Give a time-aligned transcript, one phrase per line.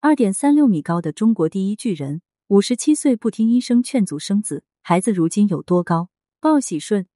[0.00, 6.08] 二点三六米高的中国第一巨人，五十七岁不听医生劝阻生子，孩子如今有多高？
[6.38, 7.08] 鲍喜顺，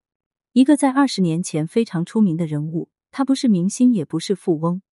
[0.53, 4.83] 一个在二十年前非常出名的人物，他不是明星，也不是富翁，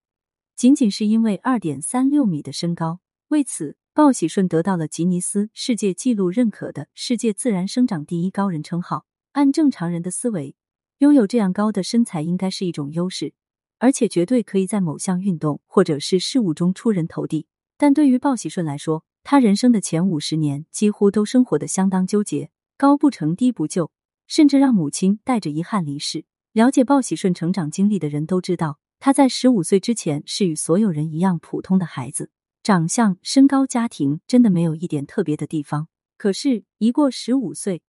[0.54, 3.00] 仅仅是因为二点三六米的身高。
[3.26, 9.04] 为此，鲍喜顺得到了吉尼斯世界纪录认可的世界自然生长第一高人称号。
[9.32, 10.54] 按正常人的思维，
[10.98, 13.34] 拥有这样高的身材应该是一种优势，
[13.79, 17.48] 而且绝对可以在某项运动或者是事物中出人头地。
[17.81, 23.91] 但对于鲍喜顺来说，他人生的前五十年几乎都生活的相当纠结，高不成低不就，
[24.27, 26.27] 甚至让母亲带着遗憾离世。
[26.52, 32.30] 了解鲍喜顺成长经历的人都知道，他在十五岁之前是与所有人一样普通的孩子，
[32.62, 35.88] 长相、身高、家庭真的没有一点特别的地方。
[36.19, 37.80] 可是，一过十五岁，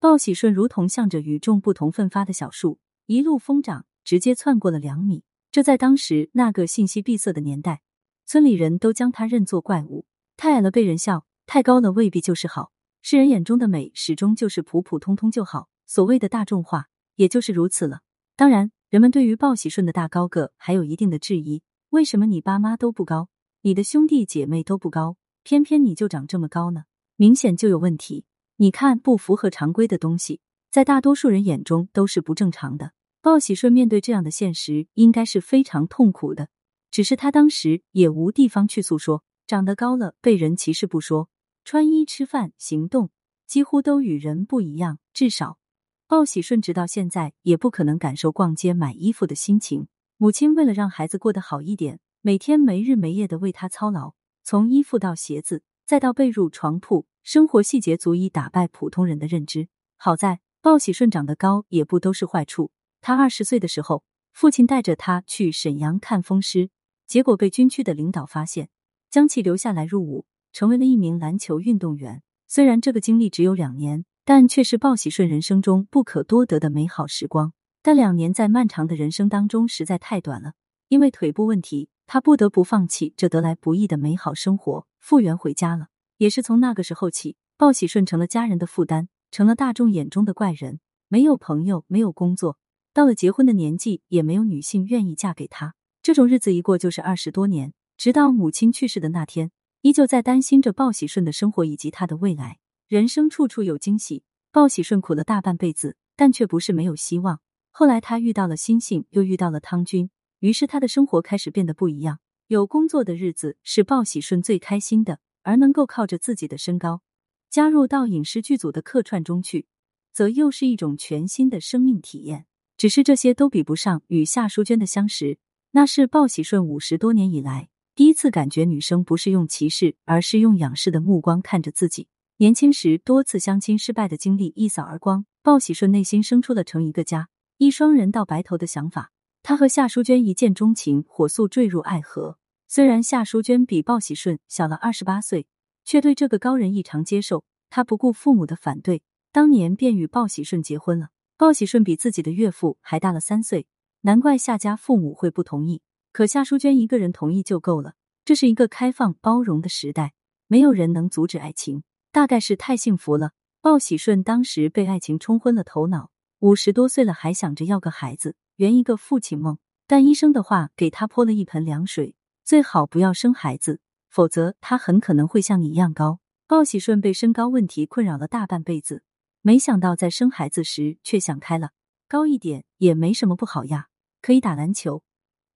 [0.00, 5.22] 鲍喜顺如同向着与众不同奋发的小树，一路疯长，直接窜过了两米。
[5.52, 7.82] 这在当时那个信息闭塞的年代。
[8.26, 10.06] 村里人都将他认作怪物，
[10.36, 12.72] 太矮了被人笑，太高了未必就是好。
[13.02, 18.00] 世人眼中的美始终就是普普通通就好，所谓的大众化也就是如此了。
[18.34, 23.28] 当然，人们对于鲍喜顺的大高个还有一定的质疑：为什么你爸妈都不高，
[23.60, 26.84] 你的兄弟姐妹都不高，偏偏你就长这么高呢？
[27.16, 28.24] 明显就有问题。
[28.56, 30.40] 你看，不符合常规的东西，
[30.70, 32.92] 在大多数人眼中都是不正常的。
[33.20, 36.48] 鲍喜顺面对这样的现实，应该是非常痛苦的。
[36.94, 41.28] 只是他当时也无地方去诉说，长得高了被人歧视不说，
[41.64, 43.10] 穿衣、吃饭、行动
[43.48, 45.00] 几乎都与人不一样。
[45.12, 45.58] 至少，
[46.06, 49.88] 鲍喜顺直到现在也不可能感受逛街买衣服的心情。
[50.18, 54.12] 母亲为了让孩子过得好一点，每天没日没夜的为他操劳，
[54.44, 59.66] 从衣服到鞋子，再到被褥、床铺，生活细节足以打败普通人的认知。
[59.96, 62.70] 好在鲍喜顺长得高也不都是坏处。
[63.00, 66.70] 他二十岁的时候，父亲带着他去沈阳看风湿。
[67.06, 68.68] 结果被军区的领导发现，
[69.10, 72.22] 将其留下来入伍，成为了一名篮球运动员。
[72.46, 77.52] 虽然这个经历只有两年，但却是鲍喜顺人生中不可多得的美好时光。
[77.82, 80.54] 但两年在漫长的人生当中实在太短了，
[80.88, 85.88] 因为腿部问题，他不得不放弃这得来不易的美好生活，复员回家了。
[86.16, 92.56] 也是从那个时候起，鲍喜顺成了家人的负担，成了大众眼中的怪人，没有朋友，没有工作，
[92.94, 95.74] 到了结婚的年纪，也没有女性愿意嫁给他。
[96.04, 99.50] 这种日子一过就是二十多年，直到母亲去世的那天，
[99.80, 102.58] 依旧在担心着鲍喜顺的生活以及他的未来。
[102.88, 104.22] 人生处处有惊喜，
[104.52, 107.40] 鲍喜顺苦了大半辈子，但却不是没有希望。
[107.70, 110.10] 后来他遇到了星星，又遇到了汤君，
[110.40, 112.18] 于是他的生活开始变得不一样。
[112.48, 117.00] 有工作的日子是鲍喜顺最开心的，而能够靠着自己的身高
[117.48, 119.64] 加入到影视剧组的客串中去，
[120.12, 122.44] 则又是一种全新的生命体验。
[122.76, 125.38] 只是这些都比不上与夏淑娟的相识。
[125.76, 132.06] 那是鲍喜顺五十多年以来第一次感觉女生不是用歧视，而是用仰视的目光看着自己。
[132.36, 139.10] 年轻时多次相亲失败的经历一扫而光，鲍喜顺内心生出了成一个家、一双人到白头的想法。
[139.42, 142.38] 他和夏淑娟一见钟情，火速坠入爱河。
[142.68, 145.48] 虽然夏淑娟比鲍喜顺小了二十八岁，
[145.84, 147.42] 却对这个高人异常接受。
[147.68, 149.02] 他不顾父母的反对，
[149.32, 151.08] 当年便与鲍喜顺结婚了。
[151.36, 153.66] 鲍喜顺比自己的岳父还大了三岁。
[154.06, 155.80] 难怪夏家父母会不同意，
[156.12, 157.94] 可夏淑娟一个人同意就够了。
[158.22, 160.12] 这是一个开放包容的时代，
[160.46, 161.84] 没有人能阻止爱情。
[162.12, 163.32] 大概是太幸福了，
[163.62, 166.10] 鲍喜顺当时被爱情冲昏了头脑，
[166.40, 169.56] 五十多岁了还想着要个孩子，圆一个父亲梦。
[169.86, 172.14] 但医生的话给他泼了一盆凉水，
[172.44, 176.20] 最好不要生孩子，否则他很可能会像你一样高。
[176.46, 179.02] 鲍喜顺被身高问题困扰了大半辈子，
[179.40, 181.70] 没想到在生孩子时却想开了，
[182.06, 183.88] 高一点也没什么不好呀。
[184.24, 185.02] 可以打篮球，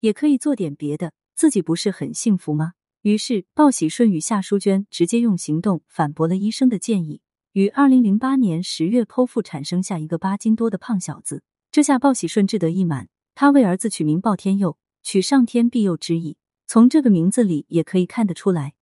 [0.00, 2.74] 也可以做点别的，自己不是很幸福吗？
[3.00, 11.42] 于是鲍喜顺与夏淑娟直接用行动反驳了医生的建议，于二零零八年十月剖腹产生下一个八斤多的胖小子。
[11.72, 16.36] 这下鲍喜顺志得意满，他为儿子取名鲍天佑，取上天庇佑之意。
[16.66, 18.74] 从这个名字里也可以看得出来，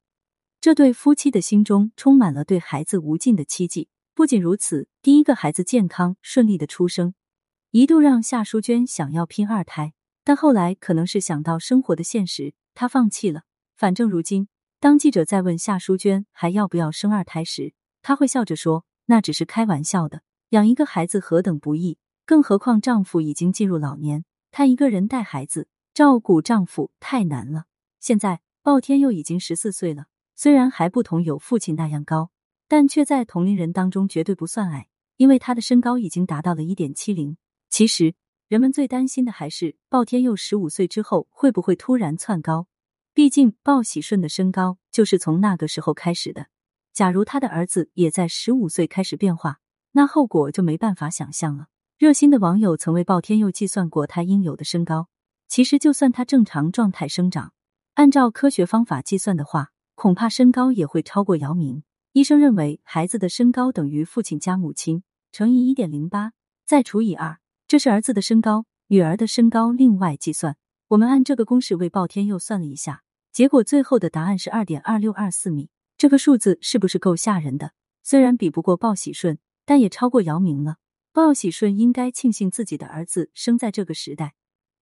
[0.60, 3.88] 这对夫妻的心中充满了对孩子无尽的期冀。
[4.16, 7.14] 不仅如此，第一个孩子健康顺利的出生。
[7.76, 9.92] 一度让夏淑娟想要拼二胎，
[10.24, 13.42] 但后来可能是想到生活的现实，她放弃了。
[13.76, 14.48] 反正如今，
[14.80, 20.22] 当记者在问夏淑娟还要不要生二胎时，她会笑着说：“那只是开玩笑的。
[20.52, 27.64] 养一个孩子何等不易，更何况丈夫已经进入老年，她一个人带孩子，照顾丈夫太难了。
[28.00, 32.30] 现在鲍天佑已经十四岁了，虽然还不同有父亲那样高，
[32.68, 34.88] 但却在同龄人当中绝对不算矮，
[35.18, 37.36] 因为他的身高已经达到了一点七零。”
[37.78, 38.14] 其实，
[38.48, 42.68] 人们最担心的还是鲍天佑十五岁之后会不会突然窜高。
[43.12, 46.46] 毕竟鲍喜顺的身高就是从那个时候开始的。
[46.94, 49.58] 假如他的儿子也在十五岁开始变化，
[49.92, 51.66] 那后果就没办法想象了。
[51.98, 55.08] 热心的网友曾为鲍天佑计算过他应有的身高，
[55.46, 57.52] 其实就算他正常状态生长，
[57.92, 61.82] 按照科学方法计算的话，恐怕身高也会超过姚明。
[62.12, 66.32] 医生认为，孩子的身高等于父亲加母亲乘以一点零八，
[66.64, 70.56] 再除以二，这是儿子的身高，女儿的身高另外计算。
[70.86, 73.02] 我们按这个公式为鲍天佑算了一下，
[73.32, 75.68] 结果最后的答案是二点二六二四米。
[75.98, 77.72] 这个数字是不是够吓人的？
[78.04, 80.76] 虽然比不过鲍喜顺，但也超过姚明了。
[81.12, 84.34] 鲍喜顺应该庆幸自己的儿子生在这个时代，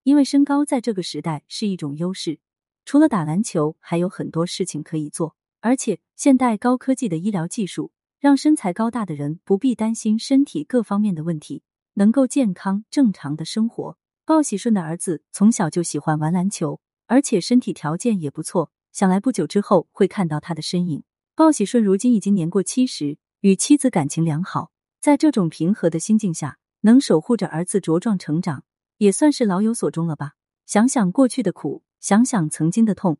[0.02, 2.38] 因为身高在这个时代是一种优势。
[2.84, 5.36] 除了打篮球，还有很多事情可以做。
[5.60, 11.62] 而且，现代高科技的医疗技术让身材高大的人不必担心身体各方面的问题，
[11.94, 13.96] 能够健康正常的生活。
[14.24, 21.02] 鲍喜顺的儿子从小就喜欢玩篮球，而且身体条件也不错，想来不久之后会看到他的身影。
[21.34, 24.70] 鲍喜顺如今已经年过七十，与妻子感情良好，
[25.00, 28.64] 在这种平和的心境下，能守护着儿子茁壮成长，
[28.98, 30.32] 也算是老有所终了吧。
[30.64, 33.18] 想想过去的苦，想想曾经的痛。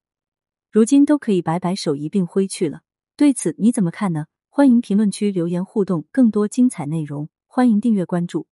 [0.70, 2.80] 如今都可以摆摆手一并挥去了，
[3.16, 4.26] 对此你怎么看呢？
[4.48, 8.46] 欢迎评论区留言互动，更多精彩内容，欢迎订阅关注。